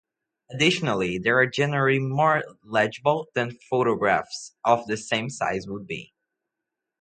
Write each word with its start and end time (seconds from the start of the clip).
Additionally, 0.51 1.19
they 1.19 1.29
are 1.29 1.45
generally 1.45 1.99
more 1.99 2.43
legible 2.63 3.27
than 3.35 3.59
photographs 3.69 4.55
of 4.65 4.87
the 4.87 4.97
same 4.97 5.29
size 5.29 5.67
would 5.67 5.85
be. 5.85 6.11